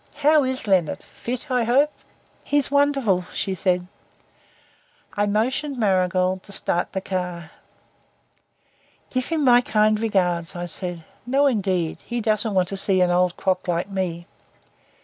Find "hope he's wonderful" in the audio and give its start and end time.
1.63-3.25